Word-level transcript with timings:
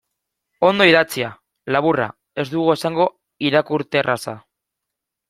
Ondo 0.69 0.85
idatzia, 0.91 1.27
laburra, 1.75 2.07
ez 2.45 2.45
dugu 2.55 2.71
esango 2.77 3.07
irakurterraza. 3.51 4.35